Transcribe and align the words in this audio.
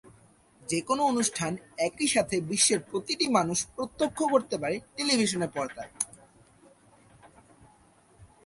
যেকোনো 0.61 1.01
অনুষ্ঠান 1.03 1.51
একই 1.77 2.07
সাথে 2.07 2.35
বিশ্বের 2.41 2.79
প্রতিটি 2.91 3.25
মানুষ 3.29 3.57
প্রত্যক্ষ 3.75 4.19
করতে 4.31 4.55
পারে 4.57 4.75
টেলিভিশনের 4.97 5.51
পর্দায়। 5.53 5.91